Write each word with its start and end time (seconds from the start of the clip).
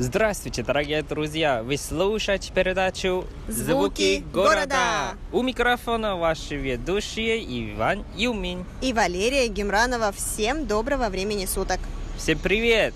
Здравствуйте, 0.00 0.62
дорогие 0.62 1.02
друзья! 1.02 1.62
Вы 1.62 1.76
слушаете 1.76 2.50
передачу 2.54 3.26
«Звуки 3.48 4.24
города». 4.32 5.10
У 5.30 5.42
микрофона 5.42 6.16
ваши 6.16 6.56
ведущие 6.56 7.44
Иван 7.74 8.06
Юмин. 8.16 8.64
И 8.80 8.94
Валерия 8.94 9.46
Гемранова. 9.48 10.10
Всем 10.12 10.66
доброго 10.66 11.10
времени 11.10 11.44
суток. 11.44 11.80
Всем 12.16 12.38
привет! 12.38 12.94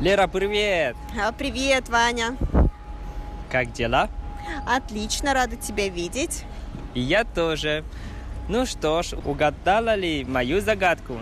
Лера, 0.00 0.26
привет! 0.26 0.96
А, 1.20 1.32
Привет, 1.32 1.90
Ваня. 1.90 2.34
Как 3.52 3.72
дела? 3.74 4.08
Отлично, 4.66 5.34
рада 5.34 5.56
тебя 5.56 5.90
видеть. 5.90 6.44
И 6.94 7.00
я 7.00 7.24
тоже. 7.24 7.84
Ну 8.48 8.64
что 8.64 9.02
ж, 9.02 9.12
угадала 9.24 9.94
ли 9.94 10.24
мою 10.24 10.60
загадку? 10.60 11.18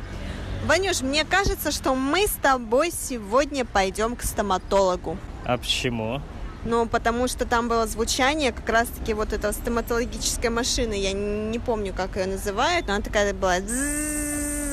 Ванюш, 0.64 1.00
мне 1.02 1.24
кажется, 1.24 1.72
что 1.72 1.94
мы 1.94 2.26
с 2.26 2.32
тобой 2.42 2.90
сегодня 2.92 3.64
пойдем 3.64 4.14
к 4.14 4.22
стоматологу. 4.22 5.18
А 5.44 5.58
почему? 5.58 6.20
Ну, 6.64 6.86
потому 6.86 7.28
что 7.28 7.44
там 7.44 7.68
было 7.68 7.86
звучание 7.86 8.52
как 8.52 8.68
раз-таки 8.68 9.12
вот 9.14 9.32
этого 9.32 9.52
стоматологической 9.52 10.50
машины. 10.50 10.94
Я 10.94 11.12
не 11.12 11.58
помню, 11.58 11.92
как 11.92 12.16
ее 12.16 12.26
называют, 12.26 12.86
но 12.86 12.94
она 12.94 13.02
такая 13.02 13.34
была 13.34 13.56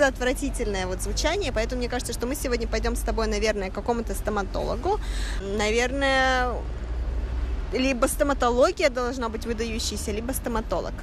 отвратительное 0.01 0.85
вот 0.87 1.01
звучание, 1.01 1.51
поэтому 1.51 1.79
мне 1.79 1.89
кажется, 1.89 2.13
что 2.13 2.27
мы 2.27 2.35
сегодня 2.35 2.67
пойдем 2.67 2.95
с 2.95 3.01
тобой, 3.01 3.27
наверное, 3.27 3.69
к 3.69 3.73
какому-то 3.73 4.13
стоматологу. 4.13 4.99
Наверное, 5.57 6.53
либо 7.71 8.05
стоматология 8.07 8.89
должна 8.89 9.29
быть 9.29 9.45
выдающейся, 9.45 10.11
либо 10.11 10.31
стоматолог. 10.33 10.93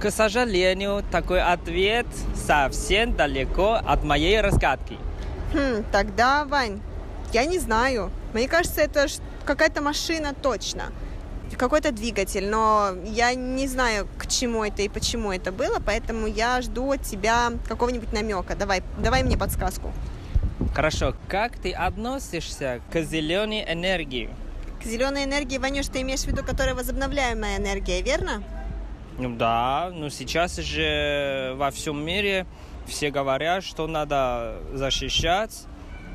К 0.00 0.12
сожалению, 0.12 1.02
такой 1.10 1.42
ответ 1.42 2.06
совсем 2.34 3.16
далеко 3.16 3.80
от 3.84 4.04
моей 4.04 4.40
разгадки. 4.40 4.96
Хм, 5.52 5.84
тогда, 5.90 6.44
Вань, 6.44 6.80
я 7.32 7.44
не 7.46 7.58
знаю. 7.58 8.12
Мне 8.32 8.46
кажется, 8.46 8.80
это 8.80 9.08
какая-то 9.44 9.82
машина 9.82 10.34
точно. 10.40 10.92
Какой-то 11.56 11.90
двигатель, 11.90 12.48
но 12.48 12.90
я 13.06 13.34
не 13.34 13.66
знаю, 13.66 14.06
к 14.18 14.28
чему 14.28 14.62
это 14.62 14.82
и 14.82 14.88
почему 14.88 15.32
это 15.32 15.50
было, 15.50 15.80
поэтому 15.84 16.28
я 16.28 16.62
жду 16.62 16.92
от 16.92 17.02
тебя 17.02 17.50
какого-нибудь 17.66 18.12
намека. 18.12 18.54
Давай, 18.54 18.82
давай 18.98 19.24
мне 19.24 19.36
подсказку. 19.36 19.92
Хорошо, 20.74 21.14
как 21.26 21.56
ты 21.56 21.72
относишься 21.72 22.80
к 22.92 23.00
зеленой 23.00 23.64
энергии? 23.66 24.30
К 24.80 24.86
зеленой 24.86 25.24
энергии, 25.24 25.58
Ванюш, 25.58 25.88
ты 25.88 26.02
имеешь 26.02 26.20
в 26.20 26.26
виду, 26.28 26.44
которая 26.44 26.76
возобновляемая 26.76 27.56
энергия, 27.56 28.00
верно? 28.02 28.44
Ну 29.18 29.34
да, 29.34 29.90
но 29.92 30.10
сейчас 30.10 30.56
же 30.56 31.52
во 31.56 31.72
всем 31.72 32.04
мире 32.04 32.46
все 32.86 33.10
говорят, 33.10 33.64
что 33.64 33.88
надо 33.88 34.62
защищать 34.72 35.66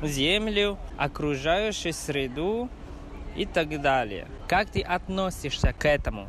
землю, 0.02 0.78
окружающую 0.96 1.92
среду 1.92 2.70
и 3.36 3.44
так 3.44 3.80
далее. 3.82 4.26
Как 4.48 4.70
ты 4.70 4.80
относишься 4.80 5.74
к 5.74 5.86
этому? 5.86 6.28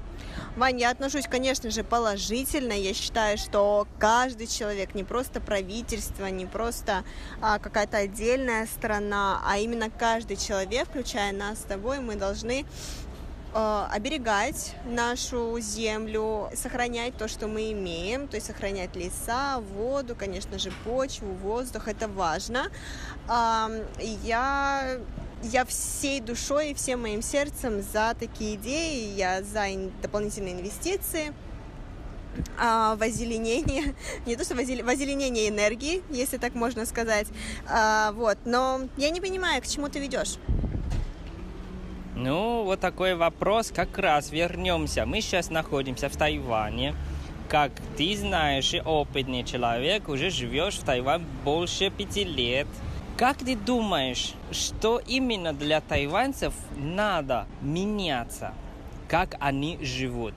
Вань, 0.57 0.79
я 0.79 0.91
отношусь, 0.91 1.27
конечно 1.27 1.69
же, 1.69 1.83
положительно. 1.83 2.73
Я 2.73 2.93
считаю, 2.93 3.37
что 3.37 3.87
каждый 3.97 4.47
человек, 4.47 4.95
не 4.95 5.03
просто 5.03 5.39
правительство, 5.39 6.25
не 6.27 6.45
просто 6.45 7.03
а, 7.41 7.59
какая-то 7.59 7.97
отдельная 7.97 8.65
страна, 8.65 9.41
а 9.45 9.57
именно 9.57 9.89
каждый 9.89 10.37
человек, 10.37 10.87
включая 10.89 11.33
нас 11.33 11.59
с 11.59 11.63
тобой, 11.63 11.99
мы 11.99 12.15
должны 12.15 12.65
э, 13.55 13.87
оберегать 13.91 14.75
нашу 14.85 15.57
землю, 15.59 16.51
сохранять 16.53 17.17
то, 17.17 17.27
что 17.27 17.47
мы 17.47 17.71
имеем, 17.71 18.27
то 18.27 18.35
есть 18.35 18.47
сохранять 18.47 18.95
леса, 18.95 19.59
воду, 19.59 20.15
конечно 20.15 20.59
же, 20.59 20.71
почву, 20.83 21.33
воздух, 21.33 21.87
это 21.87 22.07
важно. 22.07 22.69
Я 23.27 24.99
я 25.43 25.65
всей 25.65 26.21
душой 26.21 26.71
и 26.71 26.73
всем 26.73 27.01
моим 27.01 27.21
сердцем 27.21 27.81
за 27.81 28.15
такие 28.19 28.55
идеи, 28.55 29.13
я 29.15 29.43
за 29.43 29.65
дополнительные 30.01 30.53
инвестиции, 30.53 31.33
а, 32.57 32.95
в 32.95 33.01
озеленение, 33.01 33.95
не 34.25 34.35
то 34.35 34.43
что 34.43 34.55
в 34.55 34.59
озеле- 34.59 34.83
в 34.83 34.89
озеленение 34.89 35.49
энергии, 35.49 36.03
если 36.09 36.37
так 36.37 36.55
можно 36.55 36.85
сказать, 36.85 37.27
А, 37.67 38.11
вот, 38.13 38.37
но 38.45 38.81
я 38.97 39.09
не 39.09 39.21
понимаю, 39.21 39.61
к 39.61 39.67
чему 39.67 39.89
ты 39.89 39.99
ведешь. 39.99 40.37
Ну, 42.15 42.63
вот 42.63 42.79
такой 42.79 43.15
вопрос. 43.15 43.71
Как 43.75 43.97
раз 43.97 44.31
вернемся. 44.31 45.05
Мы 45.05 45.21
сейчас 45.21 45.49
находимся 45.49 46.09
в 46.09 46.15
Тайване. 46.15 46.95
Как 47.49 47.71
ты 47.97 48.15
знаешь, 48.17 48.73
и 48.73 48.81
опытный 48.81 49.43
человек, 49.43 50.09
уже 50.09 50.29
живешь 50.29 50.75
в 50.75 50.83
Тайване 50.83 51.25
больше 51.43 51.89
пяти 51.89 52.23
лет. 52.23 52.67
Как 53.17 53.37
ты 53.37 53.55
думаешь, 53.55 54.33
что 54.51 55.01
именно 55.05 55.53
для 55.53 55.79
тайваньцев 55.79 56.53
надо 56.75 57.47
меняться? 57.61 58.53
Как 59.07 59.35
они 59.39 59.77
живут? 59.81 60.33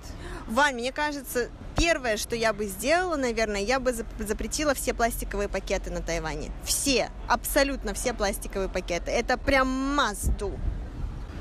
Вань, 0.47 0.75
мне 0.75 0.93
кажется, 0.93 1.49
первое, 1.77 2.17
что 2.17 2.37
я 2.37 2.53
бы 2.53 2.67
сделала, 2.67 3.17
наверное, 3.17 3.63
я 3.63 3.81
бы 3.81 3.91
зап- 3.91 4.23
запретила 4.25 4.75
все 4.75 4.95
пластиковые 4.95 5.49
пакеты 5.49 5.91
на 5.91 6.03
Тайване. 6.03 6.51
Все, 6.63 7.11
абсолютно 7.27 7.95
все 7.95 8.15
пластиковые 8.15 8.69
пакеты. 8.69 9.11
Это 9.11 9.39
прям 9.39 9.99
must 9.99 10.37
do. 10.39 10.57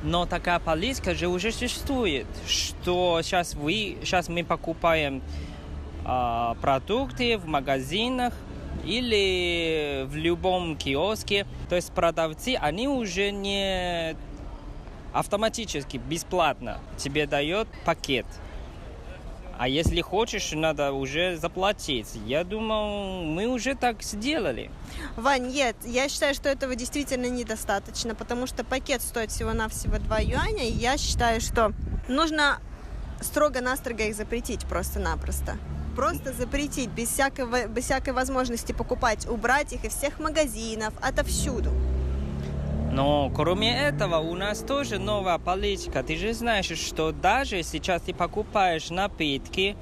Но 0.04 0.26
такая 0.26 0.60
политика 0.60 1.16
же 1.16 1.28
уже 1.28 1.52
существует, 1.52 2.28
что 2.48 3.22
сейчас 3.22 3.56
вы, 3.56 3.98
сейчас 4.02 4.30
мы 4.30 4.44
покупаем 4.44 5.22
а, 6.06 6.56
продукты 6.62 7.38
в 7.38 7.48
магазинах 7.48 8.34
или 8.86 10.06
в 10.06 10.16
любом 10.16 10.78
киоске. 10.78 11.46
То 11.70 11.76
есть 11.76 11.92
продавцы, 11.92 12.56
они 12.60 12.88
уже 12.88 13.32
не 13.32 14.16
автоматически, 15.14 15.98
бесплатно 15.98 16.80
тебе 16.98 17.26
дают 17.26 17.68
пакет. 17.86 18.26
А 19.60 19.68
если 19.68 20.02
хочешь, 20.02 20.52
надо 20.52 20.92
уже 20.92 21.36
заплатить. 21.38 22.10
Я 22.26 22.44
думал, 22.44 23.24
мы 23.24 23.48
уже 23.48 23.74
так 23.74 24.04
сделали. 24.04 24.70
Вань, 25.16 25.48
нет, 25.48 25.76
я 25.84 26.10
считаю, 26.10 26.36
что 26.36 26.48
этого 26.48 26.76
действительно 26.76 27.26
недостаточно, 27.26 28.14
потому 28.14 28.46
что 28.46 28.64
пакет 28.64 29.02
стоит 29.02 29.32
всего-навсего 29.32 29.98
2 29.98 30.20
юаня, 30.20 30.68
и 30.68 30.72
я 30.72 30.98
считаю, 30.98 31.42
что 31.42 31.74
нужно 32.08 32.60
строго-настрого 33.20 34.04
их 34.04 34.16
запретить 34.16 34.66
просто-напросто. 34.66 35.58
Просто 35.96 36.34
запретить, 36.34 36.90
без 36.90 37.10
всякой, 37.10 37.68
без 37.68 37.86
всякой 37.86 38.14
возможности 38.14 38.74
покупать, 38.74 39.28
убрать 39.28 39.74
их 39.74 39.84
из 39.86 39.94
всех 39.96 40.20
магазинов, 40.20 40.94
отовсюду. 41.02 41.72
Но 42.98 43.30
кроме 43.30 43.80
этого 43.80 44.16
у 44.18 44.34
нас 44.34 44.58
тоже 44.58 44.98
новая 44.98 45.38
политика. 45.38 46.02
Ты 46.02 46.16
же 46.18 46.34
знаешь, 46.34 46.66
что 46.66 47.12
даже 47.12 47.62
сейчас 47.62 48.02
ты 48.02 48.12
покупаешь 48.12 48.90
напитки, 48.90 49.78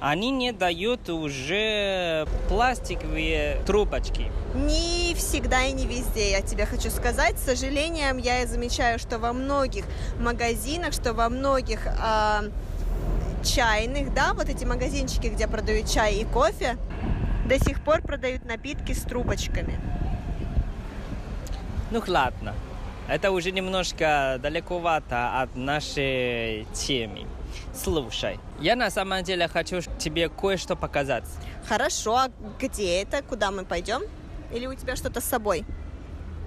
они 0.00 0.30
не 0.30 0.52
дают 0.52 1.08
уже 1.08 2.28
пластиковые 2.48 3.62
трубочки. 3.66 4.30
Не 4.54 5.12
всегда 5.16 5.64
и 5.64 5.72
не 5.72 5.86
везде, 5.86 6.30
я 6.30 6.40
тебе 6.40 6.66
хочу 6.66 6.88
сказать. 6.90 7.36
С 7.36 7.46
сожалением, 7.46 8.18
я 8.18 8.46
замечаю, 8.46 9.00
что 9.00 9.18
во 9.18 9.32
многих 9.32 9.84
магазинах, 10.20 10.92
что 10.92 11.14
во 11.14 11.28
многих 11.28 11.80
а, 12.00 12.44
чайных, 13.42 14.14
да, 14.14 14.34
вот 14.34 14.48
эти 14.48 14.64
магазинчики, 14.64 15.26
где 15.26 15.48
продают 15.48 15.90
чай 15.90 16.14
и 16.18 16.24
кофе, 16.24 16.76
до 17.48 17.58
сих 17.58 17.82
пор 17.82 18.02
продают 18.02 18.44
напитки 18.44 18.92
с 18.92 19.02
трубочками. 19.02 19.80
Ну 21.90 22.02
ладно, 22.06 22.54
это 23.08 23.30
уже 23.30 23.52
немножко 23.52 24.38
далековато 24.42 25.40
от 25.40 25.54
нашей 25.54 26.66
темы. 26.72 27.26
Слушай, 27.72 28.40
я 28.60 28.74
на 28.74 28.90
самом 28.90 29.22
деле 29.22 29.46
хочу 29.46 29.80
тебе 29.98 30.28
кое-что 30.28 30.74
показать. 30.74 31.24
Хорошо, 31.68 32.16
а 32.16 32.30
где 32.58 33.02
это? 33.02 33.22
Куда 33.22 33.52
мы 33.52 33.64
пойдем? 33.64 34.02
Или 34.52 34.66
у 34.66 34.74
тебя 34.74 34.96
что-то 34.96 35.20
с 35.20 35.24
собой? 35.24 35.64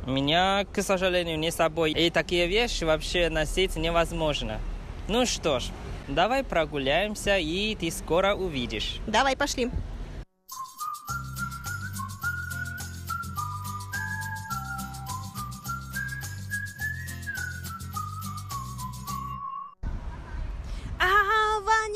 Меня, 0.05 0.65
к 0.73 0.81
сожалению, 0.81 1.39
не 1.39 1.51
с 1.51 1.55
собой. 1.55 1.91
И 1.91 2.09
такие 2.09 2.47
вещи 2.47 2.83
вообще 2.83 3.29
носить 3.29 3.75
невозможно. 3.77 4.59
Ну 5.07 5.25
что 5.25 5.59
ж, 5.59 5.65
давай 6.07 6.43
прогуляемся, 6.43 7.37
и 7.37 7.75
ты 7.75 7.91
скоро 7.91 8.35
увидишь. 8.35 8.97
Давай, 9.07 9.37
пошли. 9.37 9.71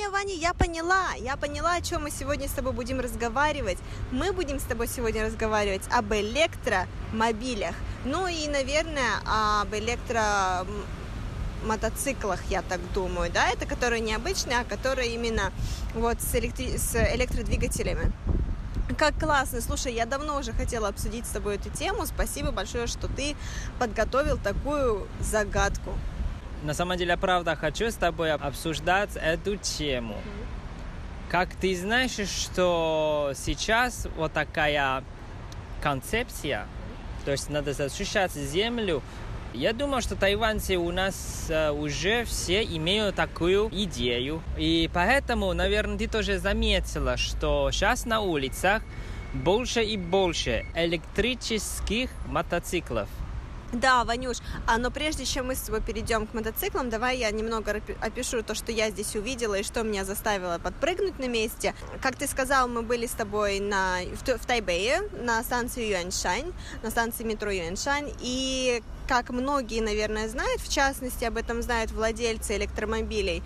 Ваня, 0.03 0.11
Ваня, 0.11 0.33
я 0.33 0.53
поняла, 0.53 1.13
я 1.17 1.37
поняла, 1.37 1.75
о 1.75 1.81
чем 1.81 2.03
мы 2.03 2.11
сегодня 2.11 2.47
с 2.47 2.51
тобой 2.51 2.73
будем 2.73 2.99
разговаривать. 2.99 3.77
Мы 4.11 4.31
будем 4.33 4.59
с 4.59 4.63
тобой 4.63 4.87
сегодня 4.87 5.25
разговаривать 5.25 5.83
об 5.91 6.11
электромобилях. 6.13 7.75
Ну 8.03 8.27
и, 8.27 8.47
наверное, 8.47 9.21
об 9.25 9.73
электро 9.73 10.65
мотоциклах, 11.65 12.39
я 12.49 12.61
так 12.63 12.81
думаю, 12.93 13.31
да, 13.31 13.49
это 13.49 13.65
которые 13.65 14.01
необычные, 14.01 14.59
а 14.59 14.63
которые 14.65 15.13
именно 15.13 15.51
вот 15.93 16.21
с, 16.21 16.35
электри- 16.35 16.77
с 16.77 16.95
электродвигателями. 17.15 18.11
Как 18.97 19.17
классно. 19.17 19.61
Слушай, 19.61 19.93
я 19.93 20.05
давно 20.05 20.37
уже 20.37 20.51
хотела 20.51 20.89
обсудить 20.89 21.25
с 21.25 21.29
тобой 21.29 21.55
эту 21.55 21.69
тему. 21.69 22.05
Спасибо 22.05 22.51
большое, 22.51 22.87
что 22.87 23.07
ты 23.07 23.35
подготовил 23.79 24.37
такую 24.37 25.07
загадку. 25.21 25.93
На 26.63 26.73
самом 26.73 26.97
деле, 26.97 27.17
правда, 27.17 27.57
хочу 27.57 27.91
с 27.91 27.95
тобой 27.95 28.31
обсуждать 28.31 29.11
эту 29.15 29.57
тему. 29.57 30.15
Как 31.29 31.53
ты 31.55 31.75
знаешь, 31.75 32.11
что 32.11 33.33
сейчас 33.35 34.07
вот 34.15 34.31
такая 34.31 35.03
концепция, 35.81 36.65
то 37.25 37.31
есть 37.31 37.49
надо 37.49 37.73
защищать 37.73 38.31
землю, 38.31 39.01
я 39.53 39.73
думаю, 39.73 40.01
что 40.01 40.15
тайваньцы 40.15 40.77
у 40.77 40.91
нас 40.91 41.47
э, 41.49 41.69
уже 41.71 42.23
все 42.23 42.63
имеют 42.63 43.15
такую 43.15 43.69
идею. 43.71 44.41
И 44.57 44.89
поэтому, 44.93 45.53
наверное, 45.53 45.97
ты 45.97 46.07
тоже 46.07 46.39
заметила, 46.39 47.17
что 47.17 47.69
сейчас 47.71 48.05
на 48.05 48.21
улицах 48.21 48.81
больше 49.33 49.83
и 49.83 49.97
больше 49.97 50.65
электрических 50.75 52.09
мотоциклов. 52.27 53.09
Да, 53.73 54.03
Ванюш, 54.03 54.37
а 54.67 54.77
но 54.77 54.91
прежде 54.91 55.25
чем 55.25 55.47
мы 55.47 55.55
с 55.55 55.61
тобой 55.61 55.81
перейдем 55.81 56.27
к 56.27 56.33
мотоциклам, 56.35 56.91
давай 56.91 57.17
я 57.17 57.31
немного 57.31 57.81
опишу 58.01 58.43
то, 58.43 58.53
что 58.53 58.71
я 58.71 58.91
здесь 58.91 59.15
увидела 59.15 59.55
и 59.55 59.63
что 59.63 59.81
меня 59.81 60.05
заставило 60.05 60.59
подпрыгнуть 60.59 61.17
на 61.17 61.27
месте. 61.27 61.73
Как 61.99 62.15
ты 62.15 62.27
сказал, 62.27 62.67
мы 62.67 62.83
были 62.83 63.07
с 63.07 63.11
тобой 63.11 63.59
на, 63.59 63.97
в, 64.01 64.37
в 64.37 64.45
Тайбэе, 64.45 65.09
на 65.23 65.41
станции 65.41 65.91
Юаньшань, 65.91 66.53
на 66.83 66.91
станции 66.91 67.23
метро 67.23 67.49
Юаньшань, 67.49 68.13
и 68.21 68.83
как 69.07 69.31
многие, 69.31 69.81
наверное, 69.81 70.29
знают, 70.29 70.61
в 70.61 70.71
частности, 70.71 71.25
об 71.25 71.37
этом 71.37 71.63
знают 71.63 71.91
владельцы 71.91 72.55
электромобилей, 72.55 73.41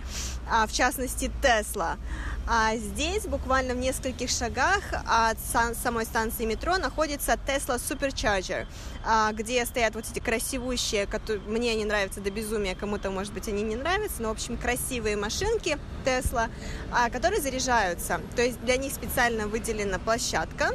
а, 0.50 0.66
в 0.66 0.72
частности, 0.72 1.30
Тесла. 1.42 1.96
А 2.50 2.74
здесь, 2.76 3.26
буквально 3.26 3.74
в 3.74 3.76
нескольких 3.76 4.30
шагах 4.30 4.82
от 5.06 5.38
самой 5.38 6.06
станции 6.06 6.46
метро, 6.46 6.78
находится 6.78 7.32
Tesla 7.32 7.76
Supercharger, 7.76 8.66
а, 9.04 9.32
где 9.32 9.66
стоят 9.66 9.94
вот 9.94 10.06
эти 10.10 10.18
красивущие, 10.18 11.06
которые 11.06 11.42
мне 11.46 11.72
они 11.72 11.84
нравятся 11.84 12.22
до 12.22 12.30
безумия, 12.30 12.74
кому-то, 12.74 13.10
может 13.10 13.34
быть, 13.34 13.48
они 13.48 13.62
не 13.62 13.76
нравятся, 13.76 14.22
но, 14.22 14.28
в 14.28 14.32
общем, 14.32 14.56
красивые 14.56 15.18
машинки 15.18 15.76
Tesla, 16.06 16.48
а, 16.90 17.10
которые 17.10 17.42
заряжаются. 17.42 18.18
То 18.34 18.40
есть 18.40 18.58
для 18.62 18.78
них 18.78 18.94
специально 18.94 19.46
выделена 19.46 19.98
площадка, 19.98 20.74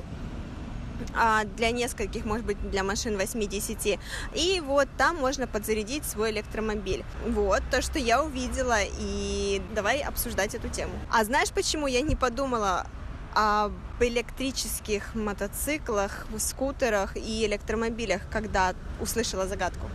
для 1.57 1.72
нескольких, 1.72 2.25
может 2.25 2.45
быть, 2.45 2.57
для 2.69 2.84
машин 2.84 3.18
8-10. 3.18 4.00
И 4.34 4.62
вот 4.62 4.88
там 4.98 5.18
можно 5.18 5.48
подзарядить 5.48 6.06
свой 6.06 6.31
электромобиль. 6.31 7.04
Вот 7.28 7.62
то, 7.72 7.81
что 7.81 8.00
я 8.00 8.24
увидела, 8.24 8.80
и 9.00 9.62
давай 9.75 10.01
обсуждать 10.01 10.56
эту 10.56 10.69
тему. 10.69 10.94
А 11.12 11.24
знаешь, 11.24 11.51
почему 11.51 11.88
я 11.88 12.01
не 12.01 12.16
подумала 12.16 12.88
об 13.36 13.74
электрических 14.00 15.16
мотоциклах, 15.16 16.28
скутерах 16.38 17.18
и 17.18 17.46
электромобилях, 17.46 18.22
когда 18.31 18.74
услышала 19.01 19.48
загадку? 19.48 19.89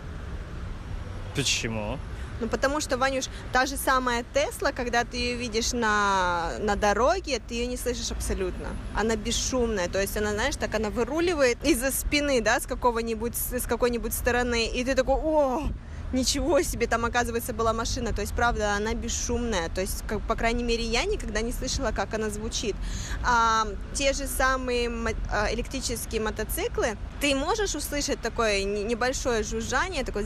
Почему? 1.35 1.99
Ну, 2.40 2.49
потому 2.49 2.81
что, 2.81 2.96
Ванюш, 2.96 3.25
та 3.52 3.67
же 3.67 3.76
самая 3.76 4.25
Тесла, 4.35 4.73
когда 4.73 5.05
ты 5.05 5.17
ее 5.17 5.37
видишь 5.37 5.73
на, 5.73 6.52
на 6.61 6.76
дороге, 6.76 7.40
ты 7.46 7.55
ее 7.55 7.67
не 7.67 7.76
слышишь 7.76 8.11
абсолютно. 8.11 8.69
Она 8.94 9.17
бесшумная, 9.17 9.88
то 9.88 10.00
есть 10.00 10.17
она, 10.17 10.32
знаешь, 10.32 10.56
так 10.56 10.75
она 10.75 10.90
выруливает 10.90 11.58
из-за 11.64 11.90
спины, 11.90 12.40
да, 12.40 12.61
с 12.61 12.67
какого-нибудь, 12.67 13.35
с 13.35 13.67
какой-нибудь 13.67 14.14
стороны, 14.14 14.67
и 14.67 14.85
ты 14.85 14.94
такой, 14.94 15.17
о, 15.17 15.69
ничего 16.12 16.62
себе, 16.62 16.87
там, 16.87 17.05
оказывается, 17.05 17.52
была 17.52 17.73
машина. 17.73 18.12
То 18.12 18.20
есть, 18.23 18.35
правда, 18.35 18.75
она 18.75 18.94
бесшумная. 18.94 19.69
То 19.69 19.81
есть, 19.81 20.05
как, 20.06 20.20
по 20.23 20.34
крайней 20.34 20.64
мере, 20.64 20.84
я 20.84 21.05
никогда 21.05 21.41
не 21.41 21.52
слышала, 21.52 21.93
как 21.93 22.14
она 22.14 22.31
звучит. 22.31 22.76
А, 23.25 23.67
те 23.94 24.12
же 24.12 24.26
самые 24.26 24.91
а, 25.31 25.52
электрические 25.52 26.20
мотоциклы, 26.20 26.96
ты 27.20 27.34
можешь 27.34 27.75
услышать 27.75 28.20
такое 28.20 28.64
небольшое 28.64 29.43
жужжание, 29.43 30.05
такое 30.05 30.25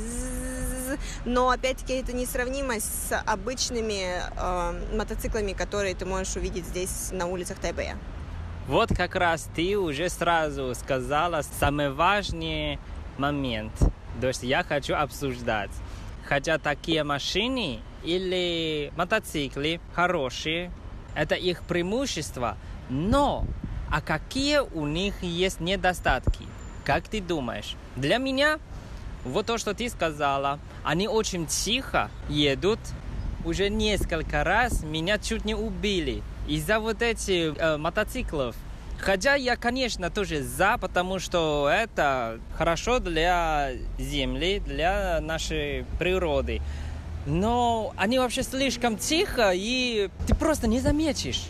но 1.24 1.50
опять-таки 1.50 1.94
это 1.94 2.12
несравнимо 2.12 2.74
с 2.80 3.16
обычными 3.26 4.20
э, 4.36 4.96
мотоциклами, 4.96 5.52
которые 5.52 5.94
ты 5.94 6.04
можешь 6.04 6.36
увидеть 6.36 6.66
здесь 6.66 7.10
на 7.12 7.26
улицах 7.26 7.58
Тайбэя. 7.58 7.96
Вот 8.68 8.90
как 8.94 9.16
раз 9.16 9.48
ты 9.54 9.76
уже 9.76 10.08
сразу 10.08 10.74
сказала 10.74 11.42
самый 11.58 11.90
важный 11.90 12.78
момент, 13.18 13.72
то 14.20 14.28
есть 14.28 14.42
я 14.42 14.62
хочу 14.62 14.94
обсуждать. 14.94 15.70
Хотя 16.24 16.58
такие 16.58 17.02
машины 17.02 17.80
или 18.04 18.92
мотоциклы 18.96 19.80
хорошие, 19.94 20.70
это 21.14 21.34
их 21.34 21.62
преимущество, 21.62 22.56
но 22.88 23.44
а 23.90 24.00
какие 24.00 24.60
у 24.60 24.86
них 24.86 25.22
есть 25.22 25.60
недостатки? 25.60 26.46
Как 26.84 27.08
ты 27.08 27.20
думаешь? 27.20 27.76
Для 27.96 28.18
меня 28.18 28.58
вот 29.24 29.46
то, 29.46 29.58
что 29.58 29.74
ты 29.74 29.88
сказала, 29.88 30.58
они 30.84 31.08
очень 31.08 31.46
тихо 31.46 32.10
едут. 32.28 32.80
Уже 33.44 33.68
несколько 33.70 34.44
раз 34.44 34.82
меня 34.84 35.18
чуть 35.18 35.44
не 35.44 35.54
убили 35.54 36.22
из-за 36.46 36.78
вот 36.78 37.02
этих 37.02 37.56
э, 37.58 37.76
мотоциклов. 37.76 38.54
Хотя 38.98 39.34
я, 39.34 39.56
конечно, 39.56 40.10
тоже 40.10 40.42
за, 40.42 40.78
потому 40.78 41.18
что 41.18 41.68
это 41.68 42.38
хорошо 42.56 43.00
для 43.00 43.72
Земли, 43.98 44.60
для 44.60 45.20
нашей 45.20 45.84
природы. 45.98 46.62
Но 47.26 47.92
они 47.96 48.20
вообще 48.20 48.44
слишком 48.44 48.96
тихо, 48.96 49.50
и 49.54 50.08
ты 50.28 50.36
просто 50.36 50.68
не 50.68 50.78
заметишь. 50.78 51.42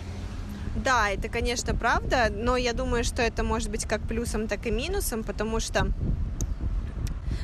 Да, 0.75 1.11
это, 1.11 1.29
конечно, 1.29 1.75
правда, 1.75 2.29
но 2.31 2.57
я 2.57 2.73
думаю, 2.73 3.05
что 3.05 3.21
это 3.21 3.45
может 3.45 3.71
быть 3.71 3.85
как 3.85 4.01
плюсом, 4.01 4.49
так 4.49 4.67
и 4.67 4.71
минусом, 4.71 5.23
потому 5.23 5.61
что 5.61 5.89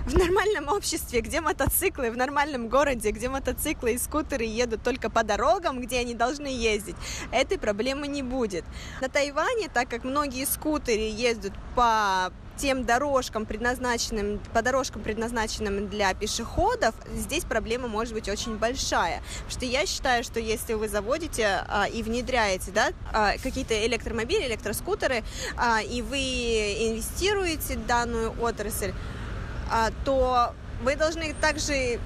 в 0.08 0.14
нормальном 0.16 0.68
обществе, 0.68 1.20
где 1.20 1.40
мотоциклы, 1.40 2.10
в 2.10 2.16
нормальном 2.16 2.68
городе, 2.68 3.10
где 3.10 3.28
мотоциклы 3.28 3.92
и 3.92 3.98
скутеры 3.98 4.44
едут 4.44 4.82
только 4.82 5.10
по 5.10 5.22
дорогам, 5.22 5.80
где 5.80 5.98
они 6.00 6.14
должны 6.14 6.46
ездить, 6.46 6.96
этой 7.30 7.58
проблемы 7.58 8.06
не 8.08 8.22
будет. 8.22 8.64
На 9.02 9.08
Тайване, 9.08 9.68
так 9.68 9.88
как 9.88 10.04
многие 10.04 10.46
скутеры 10.46 11.00
ездят 11.00 11.52
по 11.74 12.32
тем 12.56 12.84
дорожкам, 12.84 13.46
предназначенным, 13.46 14.40
по 14.52 14.62
дорожкам, 14.62 15.02
предназначенным 15.02 15.88
для 15.88 16.12
пешеходов, 16.14 16.94
здесь 17.14 17.44
проблема 17.44 17.86
может 17.86 18.14
быть 18.14 18.28
очень 18.28 18.56
большая. 18.56 19.22
Потому 19.44 19.50
что 19.50 19.64
я 19.64 19.86
считаю, 19.86 20.24
что 20.24 20.40
если 20.40 20.72
вы 20.72 20.88
заводите 20.88 21.64
а, 21.68 21.86
и 21.86 22.02
внедряете 22.02 22.72
да, 22.72 22.88
а, 23.12 23.34
какие-то 23.40 23.86
электромобили, 23.86 24.46
электроскутеры, 24.46 25.22
а, 25.56 25.82
и 25.82 26.02
вы 26.02 26.18
инвестируете 26.18 27.76
в 27.76 27.86
данную 27.86 28.34
отрасль, 28.42 28.92
то 30.04 30.54
вы 30.82 30.96
должны 30.96 31.34
также 31.40 31.98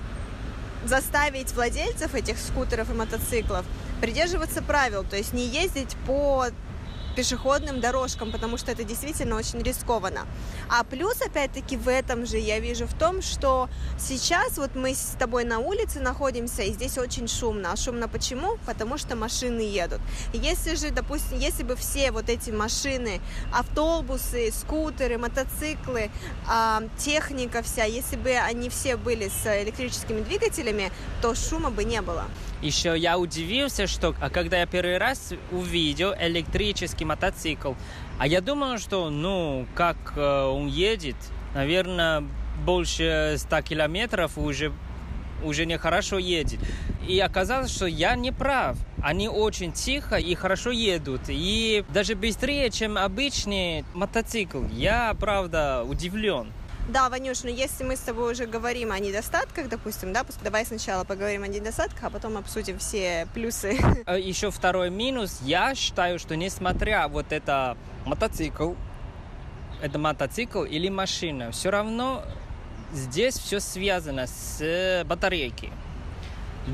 заставить 0.84 1.52
владельцев 1.52 2.14
этих 2.14 2.38
скутеров 2.38 2.90
и 2.90 2.94
мотоциклов 2.94 3.64
придерживаться 4.00 4.62
правил, 4.62 5.04
то 5.04 5.16
есть 5.16 5.32
не 5.32 5.46
ездить 5.46 5.96
по 6.06 6.46
пешеходным 7.14 7.80
дорожкам, 7.80 8.32
потому 8.32 8.58
что 8.58 8.72
это 8.72 8.84
действительно 8.84 9.36
очень 9.36 9.62
рискованно. 9.62 10.26
А 10.68 10.84
плюс, 10.84 11.20
опять-таки, 11.20 11.76
в 11.76 11.88
этом 11.88 12.26
же 12.26 12.38
я 12.38 12.58
вижу 12.60 12.86
в 12.86 12.94
том, 12.94 13.22
что 13.22 13.68
сейчас 13.98 14.58
вот 14.58 14.74
мы 14.74 14.94
с 14.94 15.16
тобой 15.18 15.44
на 15.44 15.58
улице 15.58 16.00
находимся, 16.00 16.62
и 16.62 16.72
здесь 16.72 16.98
очень 16.98 17.28
шумно. 17.28 17.72
А 17.72 17.76
шумно 17.76 18.08
почему? 18.08 18.58
Потому 18.66 18.98
что 18.98 19.16
машины 19.16 19.60
едут. 19.60 20.00
Если 20.32 20.76
же, 20.76 20.90
допустим, 20.90 21.38
если 21.38 21.62
бы 21.62 21.76
все 21.76 22.10
вот 22.10 22.28
эти 22.28 22.50
машины, 22.50 23.20
автобусы, 23.52 24.52
скутеры, 24.52 25.18
мотоциклы, 25.18 26.10
а, 26.48 26.82
техника 26.98 27.62
вся, 27.62 27.84
если 27.84 28.16
бы 28.16 28.30
они 28.30 28.68
все 28.68 28.96
были 28.96 29.28
с 29.28 29.62
электрическими 29.62 30.20
двигателями, 30.20 30.90
то 31.20 31.34
шума 31.34 31.70
бы 31.70 31.84
не 31.84 32.00
было. 32.00 32.24
Еще 32.62 32.96
я 32.96 33.18
удивился, 33.18 33.88
что 33.88 34.14
а 34.20 34.30
когда 34.30 34.60
я 34.60 34.66
первый 34.66 34.98
раз 34.98 35.32
увидел 35.50 36.14
электрический 36.14 37.01
мотоцикл, 37.04 37.74
а 38.18 38.26
я 38.26 38.40
думал, 38.40 38.78
что, 38.78 39.10
ну, 39.10 39.66
как 39.74 39.96
э, 40.16 40.44
он 40.44 40.66
едет, 40.66 41.16
наверное, 41.54 42.24
больше 42.64 43.34
100 43.36 43.62
километров 43.62 44.38
уже 44.38 44.72
уже 45.42 45.66
нехорошо 45.66 46.18
едет. 46.18 46.60
И 47.06 47.18
оказалось, 47.18 47.74
что 47.74 47.86
я 47.86 48.14
не 48.14 48.32
прав. 48.32 48.76
Они 49.02 49.28
очень 49.28 49.72
тихо 49.72 50.16
и 50.16 50.34
хорошо 50.34 50.70
едут. 50.70 51.22
И 51.28 51.84
даже 51.92 52.14
быстрее, 52.14 52.70
чем 52.70 52.96
обычный 52.96 53.84
мотоцикл. 53.92 54.62
Я, 54.72 55.14
правда, 55.18 55.84
удивлен. 55.84 56.52
Да, 56.88 57.08
Ванюш, 57.08 57.44
но 57.44 57.50
если 57.50 57.84
мы 57.84 57.96
с 57.96 58.00
тобой 58.00 58.32
уже 58.32 58.46
говорим 58.46 58.90
о 58.90 58.98
недостатках, 58.98 59.68
допустим, 59.68 60.12
да, 60.12 60.24
давай 60.42 60.66
сначала 60.66 61.04
поговорим 61.04 61.44
о 61.44 61.46
недостатках, 61.46 62.04
а 62.04 62.10
потом 62.10 62.36
обсудим 62.36 62.78
все 62.78 63.28
плюсы. 63.32 63.78
Э, 64.06 64.18
Еще 64.18 64.50
второй 64.50 64.90
минус. 64.90 65.38
Я 65.42 65.74
считаю, 65.74 66.18
что 66.18 66.34
несмотря 66.34 67.06
вот 67.08 67.30
это 67.30 67.76
мотоцикл, 68.04 68.72
это 69.80 69.98
мотоцикл 69.98 70.64
или 70.64 70.88
машина, 70.88 71.52
все 71.52 71.70
равно 71.70 72.24
здесь 72.92 73.38
все 73.38 73.60
связано 73.60 74.26
с 74.26 75.04
батарейки. 75.06 75.70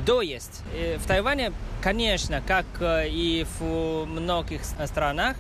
То 0.07 0.23
есть 0.23 0.63
э, 0.75 0.97
в 0.99 1.07
Тайване, 1.07 1.53
конечно, 1.83 2.43
как 2.47 2.67
э, 2.81 3.09
и 3.09 3.47
в 3.59 4.05
многих 4.07 4.63
странах, 4.65 5.37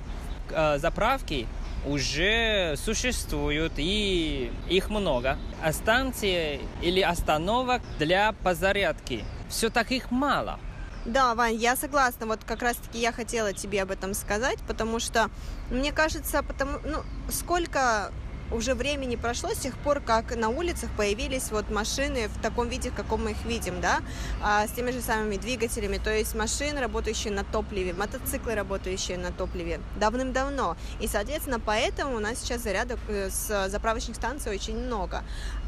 э, 0.50 0.78
заправки 0.78 1.46
уже 1.86 2.74
существуют, 2.76 3.74
и 3.76 4.52
их 4.68 4.90
много. 4.90 5.38
А 5.62 5.72
станции 5.72 6.60
или 6.82 7.00
остановок 7.00 7.82
для 7.98 8.32
позарядки 8.32 9.24
все 9.48 9.70
таких 9.70 10.10
мало. 10.10 10.58
Да, 11.04 11.34
Вань, 11.34 11.54
я 11.54 11.74
согласна. 11.74 12.26
Вот 12.26 12.40
как 12.44 12.60
раз-таки 12.60 12.98
я 13.00 13.12
хотела 13.12 13.52
тебе 13.54 13.82
об 13.82 13.90
этом 13.90 14.12
сказать, 14.12 14.58
потому 14.66 15.00
что 15.00 15.30
мне 15.70 15.92
кажется, 15.92 16.42
потому, 16.42 16.78
ну, 16.84 17.02
сколько 17.30 18.12
уже 18.50 18.74
времени 18.74 19.16
прошло 19.16 19.50
с 19.50 19.58
тех 19.58 19.76
пор, 19.78 20.00
как 20.00 20.34
на 20.36 20.48
улицах 20.48 20.90
появились 20.96 21.50
вот 21.50 21.70
машины 21.70 22.28
в 22.28 22.40
таком 22.40 22.68
виде, 22.68 22.90
в 22.90 22.94
каком 22.94 23.24
мы 23.24 23.32
их 23.32 23.44
видим, 23.44 23.80
да, 23.80 24.00
а, 24.42 24.66
с 24.66 24.72
теми 24.72 24.90
же 24.90 25.00
самыми 25.00 25.36
двигателями, 25.36 25.98
то 25.98 26.12
есть 26.12 26.34
машины, 26.34 26.80
работающие 26.80 27.32
на 27.32 27.44
топливе, 27.44 27.92
мотоциклы, 27.92 28.54
работающие 28.54 29.18
на 29.18 29.32
топливе, 29.32 29.80
давным-давно. 29.98 30.76
И, 31.00 31.08
соответственно, 31.08 31.60
поэтому 31.60 32.16
у 32.16 32.20
нас 32.20 32.38
сейчас 32.38 32.62
зарядок 32.62 32.98
э, 33.08 33.30
с 33.30 33.68
заправочных 33.68 34.16
станций 34.16 34.52
очень 34.52 34.76
много. 34.76 35.22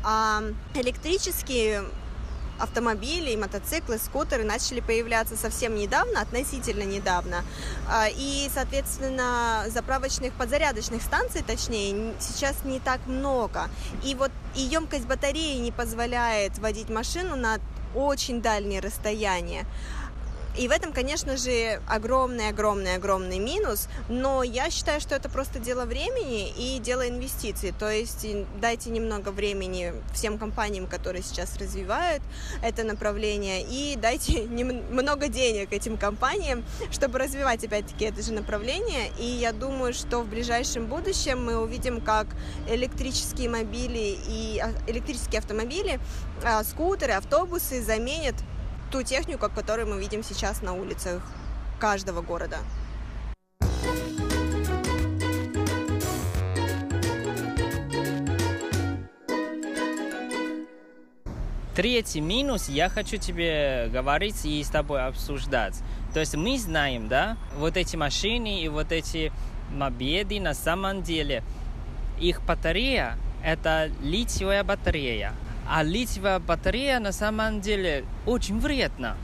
А 0.04 0.42
электрические 0.74 1.84
автомобили, 2.60 3.34
мотоциклы, 3.36 3.98
скутеры 3.98 4.44
начали 4.44 4.80
появляться 4.80 5.36
совсем 5.36 5.74
недавно, 5.74 6.20
относительно 6.20 6.82
недавно. 6.82 7.44
А, 7.88 8.06
и, 8.08 8.48
соответственно, 8.52 9.64
заправочных 9.68 10.32
подзарядочных 10.34 11.02
станций, 11.02 11.42
точнее, 11.42 12.14
сейчас 12.20 12.56
не 12.64 12.78
так 12.80 13.00
много. 13.06 13.68
И 14.04 14.14
вот 14.14 14.30
и 14.54 14.60
емкость 14.60 15.06
батареи 15.06 15.58
не 15.58 15.72
позволяет 15.72 16.58
водить 16.58 16.90
машину 16.90 17.36
на 17.36 17.58
очень 17.94 18.40
дальние 18.40 18.80
расстояния. 18.80 19.66
И 20.58 20.66
в 20.66 20.72
этом, 20.72 20.92
конечно 20.92 21.36
же, 21.36 21.80
огромный-огромный-огромный 21.86 23.38
минус, 23.38 23.88
но 24.08 24.42
я 24.42 24.68
считаю, 24.70 25.00
что 25.00 25.14
это 25.14 25.28
просто 25.28 25.60
дело 25.60 25.84
времени 25.84 26.50
и 26.50 26.80
дело 26.80 27.08
инвестиций. 27.08 27.72
То 27.78 27.88
есть 27.88 28.26
дайте 28.60 28.90
немного 28.90 29.30
времени 29.30 29.94
всем 30.12 30.38
компаниям, 30.38 30.86
которые 30.86 31.22
сейчас 31.22 31.56
развивают 31.56 32.22
это 32.62 32.82
направление, 32.82 33.62
и 33.62 33.96
дайте 33.96 34.42
много 34.90 35.28
денег 35.28 35.72
этим 35.72 35.96
компаниям, 35.96 36.64
чтобы 36.90 37.18
развивать, 37.18 37.64
опять-таки, 37.64 38.06
это 38.06 38.20
же 38.22 38.32
направление. 38.32 39.12
И 39.18 39.24
я 39.24 39.52
думаю, 39.52 39.94
что 39.94 40.20
в 40.20 40.28
ближайшем 40.28 40.86
будущем 40.86 41.44
мы 41.44 41.58
увидим, 41.58 42.00
как 42.00 42.26
электрические 42.68 43.48
мобили 43.48 44.18
и 44.28 44.60
а, 44.60 44.72
электрические 44.88 45.38
автомобили, 45.38 46.00
а, 46.44 46.64
скутеры, 46.64 47.12
автобусы 47.12 47.82
заменят 47.82 48.34
ту 48.90 49.02
технику, 49.02 49.48
которую 49.48 49.88
мы 49.88 50.00
видим 50.00 50.22
сейчас 50.22 50.62
на 50.62 50.72
улицах 50.74 51.22
каждого 51.78 52.22
города. 52.22 52.58
Третий 61.76 62.20
минус 62.20 62.68
я 62.68 62.88
хочу 62.88 63.16
тебе 63.16 63.88
говорить 63.92 64.44
и 64.44 64.62
с 64.62 64.68
тобой 64.68 65.06
обсуждать. 65.06 65.80
То 66.12 66.20
есть 66.20 66.34
мы 66.34 66.58
знаем, 66.58 67.08
да, 67.08 67.38
вот 67.56 67.76
эти 67.76 67.96
машины 67.96 68.60
и 68.60 68.68
вот 68.68 68.92
эти 68.92 69.32
мобеды 69.72 70.40
на 70.40 70.52
самом 70.52 71.02
деле, 71.02 71.42
их 72.18 72.42
батарея 72.42 73.16
это 73.42 73.90
литиевая 74.02 74.64
батарея. 74.64 75.32
А 75.72 75.84
литиевая 75.84 76.40
батарея 76.40 76.98
на 76.98 77.12
самом 77.12 77.60
деле 77.60 78.04
очень 78.26 78.58
вредна. 78.58 79.16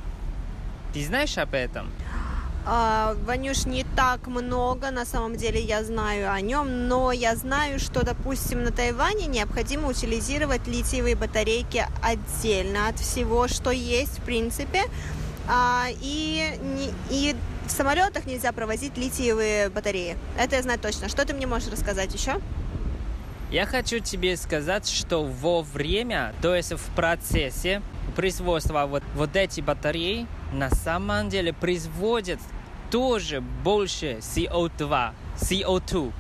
Ты 0.94 1.04
знаешь 1.04 1.36
об 1.38 1.54
этом? 1.54 1.90
А, 2.64 3.16
Ванюш, 3.26 3.66
не 3.66 3.84
так 3.96 4.28
много, 4.28 4.92
на 4.92 5.04
самом 5.04 5.34
деле 5.34 5.60
я 5.60 5.82
знаю 5.82 6.32
о 6.32 6.40
нем, 6.40 6.86
но 6.86 7.10
я 7.10 7.34
знаю, 7.34 7.80
что, 7.80 8.04
допустим, 8.04 8.62
на 8.62 8.70
Тайване 8.70 9.26
необходимо 9.26 9.88
утилизировать 9.88 10.68
литиевые 10.68 11.16
батарейки 11.16 11.84
отдельно 12.00 12.86
от 12.86 13.00
всего, 13.00 13.48
что 13.48 13.72
есть, 13.72 14.20
в 14.20 14.22
принципе. 14.22 14.82
А, 15.48 15.86
и, 16.00 16.44
и 17.10 17.34
в 17.66 17.70
самолетах 17.72 18.24
нельзя 18.24 18.52
провозить 18.52 18.96
литиевые 18.96 19.68
батареи. 19.68 20.16
Это 20.38 20.54
я 20.54 20.62
знаю 20.62 20.78
точно. 20.78 21.08
Что 21.08 21.24
ты 21.24 21.34
мне 21.34 21.48
можешь 21.48 21.72
рассказать 21.72 22.14
еще? 22.14 22.40
Я 23.50 23.64
хочу 23.64 24.00
тебе 24.00 24.36
сказать, 24.36 24.88
что 24.88 25.24
во 25.24 25.62
время, 25.62 26.34
то 26.42 26.54
есть 26.54 26.72
в 26.72 26.90
процессе 26.96 27.80
производства 28.16 28.86
вот, 28.86 29.04
вот 29.14 29.36
эти 29.36 29.60
батареи 29.60 30.26
на 30.52 30.68
самом 30.70 31.28
деле 31.28 31.52
производят 31.52 32.40
тоже 32.90 33.40
больше 33.40 34.18
CO2, 34.20 35.12
CO2. 35.36 36.12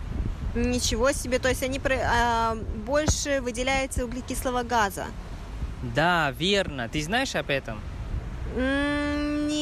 Ничего 0.54 1.12
себе, 1.12 1.38
то 1.38 1.48
есть 1.48 1.62
они 1.62 1.80
а, 1.84 2.54
больше 2.86 3.40
выделяется 3.40 4.04
углекислого 4.04 4.62
газа. 4.62 5.06
Да, 5.94 6.30
верно. 6.30 6.88
Ты 6.88 7.02
знаешь 7.02 7.34
об 7.34 7.50
этом? 7.50 7.80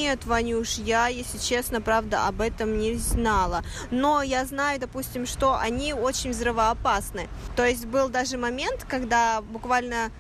Нет, 0.05 0.27
Ванюш, 0.27 0.77
я, 0.77 1.07
если 1.07 1.39
честно, 1.39 1.81
правда, 1.81 2.27
об 2.27 2.43
этом 2.43 2.79
не 2.79 2.95
знала. 2.97 3.65
Но 3.91 4.21
я 4.21 4.45
знаю, 4.45 4.79
допустим, 4.79 5.25
что 5.25 5.57
они 5.59 5.95
очень 5.95 6.33
взрывоопасны. 6.33 7.27
То 7.57 7.65
есть 7.67 7.87
был 7.87 8.11
даже 8.11 8.37
момент, 8.37 8.85
когда 8.87 9.41
буквально, 9.41 10.11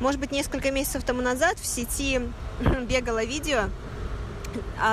может 0.00 0.18
быть, 0.18 0.32
несколько 0.32 0.70
месяцев 0.70 1.04
тому 1.04 1.20
назад 1.20 1.58
в 1.58 1.66
сети 1.66 2.18
бегало 2.88 3.24
видео, 3.24 3.64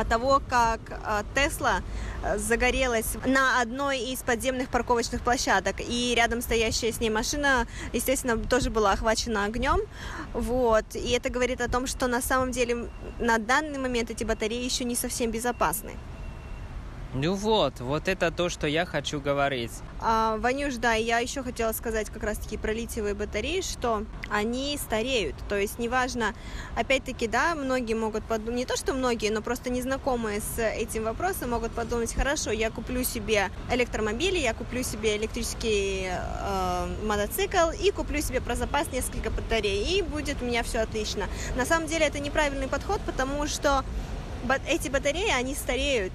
того, 0.10 0.42
как 0.50 0.80
а, 1.04 1.24
Тесла 1.36 1.82
э, 2.24 2.38
загорелась 2.38 3.16
на 3.26 3.62
одной 3.62 4.00
из 4.00 4.20
подземных 4.20 4.70
парковочных 4.70 5.22
площадок, 5.22 5.76
и 5.80 6.14
рядом 6.16 6.42
стоящая 6.42 6.92
с 6.92 7.00
ней 7.00 7.10
машина, 7.10 7.68
естественно, 7.94 8.38
тоже 8.38 8.70
была 8.70 8.94
охвачена 8.94 9.46
огнем, 9.46 9.80
вот, 10.34 10.86
и 10.96 11.12
это 11.12 11.30
говорит 11.30 11.62
о 11.62 11.70
том, 11.70 11.88
что 11.88 12.08
на 12.08 12.22
самом 12.22 12.52
деле 12.52 12.88
на 13.20 13.38
данный 13.38 13.80
момент 13.80 14.10
эти 14.10 14.24
батареи 14.24 14.64
еще 14.64 14.84
не 14.84 14.96
совсем 14.96 15.32
безопасны. 15.32 15.94
Ну 17.16 17.36
вот, 17.36 17.80
вот 17.80 18.08
это 18.08 18.32
то, 18.32 18.50
что 18.50 18.66
я 18.66 18.88
хочу 18.88 19.22
говорить. 19.22 19.72
А, 20.02 20.38
Ванюш, 20.38 20.76
да, 20.76 20.94
я 20.94 21.20
еще 21.20 21.44
хотела 21.44 21.72
сказать 21.72 22.10
как 22.10 22.24
раз-таки 22.24 22.58
про 22.58 22.74
литиевые 22.74 23.14
батареи, 23.14 23.62
что 23.62 24.06
они 24.32 24.76
стареют. 24.78 25.36
То 25.48 25.56
есть 25.56 25.78
неважно, 25.78 26.34
опять-таки, 26.76 27.28
да, 27.28 27.54
многие 27.54 27.94
могут 27.94 28.24
подумать, 28.24 28.56
не 28.56 28.66
то 28.66 28.76
что 28.76 28.94
многие, 28.94 29.30
но 29.30 29.44
просто 29.44 29.70
незнакомые 29.70 30.42
с 30.42 30.60
этим 30.60 31.04
вопросом 31.04 31.52
могут 31.52 31.72
подумать, 31.74 32.12
хорошо, 32.16 32.50
я 32.50 32.72
куплю 32.72 33.04
себе 33.04 33.52
электромобили, 33.72 34.40
я 34.40 34.56
куплю 34.56 34.82
себе 34.82 35.16
электрический 35.18 36.08
э, 36.10 36.88
мотоцикл 37.06 37.70
и 37.80 37.92
куплю 37.92 38.22
себе 38.22 38.42
про 38.42 38.56
запас 38.56 38.92
несколько 38.92 39.30
батарей, 39.30 40.00
и 40.00 40.02
будет 40.02 40.42
у 40.42 40.46
меня 40.46 40.64
все 40.64 40.80
отлично. 40.80 41.26
На 41.56 41.66
самом 41.68 41.88
деле 41.88 42.08
это 42.08 42.18
неправильный 42.18 42.68
подход, 42.68 43.02
потому 43.06 43.46
что 43.46 43.86
эти 44.68 44.90
батареи, 44.90 45.30
они 45.30 45.54
стареют 45.54 46.12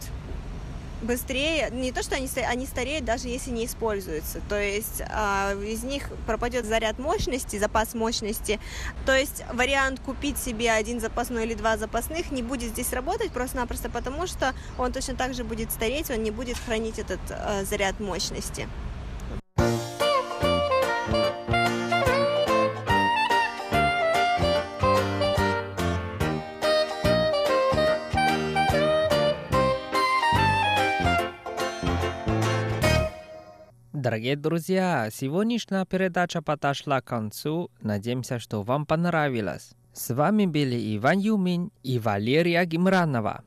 быстрее, 1.02 1.70
не 1.70 1.92
то, 1.92 2.02
что 2.02 2.16
они, 2.16 2.28
они 2.46 2.66
стареют, 2.66 3.04
даже 3.04 3.28
если 3.28 3.50
не 3.50 3.66
используются. 3.66 4.40
То 4.48 4.60
есть 4.60 5.00
э, 5.00 5.64
из 5.64 5.84
них 5.84 6.08
пропадет 6.26 6.64
заряд 6.64 6.98
мощности, 6.98 7.58
запас 7.58 7.94
мощности. 7.94 8.60
То 9.06 9.16
есть 9.16 9.44
вариант 9.52 10.00
купить 10.00 10.38
себе 10.38 10.72
один 10.72 11.00
запасной 11.00 11.44
или 11.44 11.54
два 11.54 11.76
запасных 11.76 12.30
не 12.30 12.42
будет 12.42 12.70
здесь 12.70 12.92
работать 12.92 13.32
просто-напросто 13.32 13.90
потому, 13.90 14.26
что 14.26 14.54
он 14.78 14.92
точно 14.92 15.14
так 15.14 15.34
же 15.34 15.44
будет 15.44 15.70
стареть, 15.70 16.10
он 16.10 16.22
не 16.22 16.30
будет 16.30 16.56
хранить 16.58 16.98
этот 16.98 17.20
э, 17.30 17.64
заряд 17.64 18.00
мощности. 18.00 18.68
Дорогие 34.08 34.36
друзья, 34.36 35.10
сегодняшняя 35.12 35.84
передача 35.84 36.40
подошла 36.40 37.02
к 37.02 37.04
концу. 37.04 37.70
Надеемся, 37.82 38.38
что 38.38 38.62
вам 38.62 38.86
понравилось. 38.86 39.72
С 39.92 40.14
вами 40.14 40.46
были 40.46 40.96
Иван 40.96 41.18
Юмин 41.18 41.70
и 41.82 41.98
Валерия 41.98 42.64
Гимранова. 42.64 43.44